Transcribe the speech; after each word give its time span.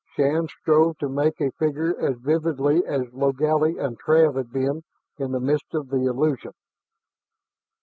Shann 0.15 0.47
strove 0.47 0.97
to 0.97 1.07
make 1.07 1.39
a 1.39 1.51
figure 1.51 1.93
as 1.99 2.17
vividly 2.17 2.83
as 2.87 3.13
Logally 3.13 3.77
and 3.77 3.99
Trav 3.99 4.35
had 4.35 4.51
been 4.51 4.81
in 5.19 5.31
the 5.31 5.39
mist 5.39 5.75
of 5.75 5.89
the 5.89 6.05
illusion. 6.07 6.53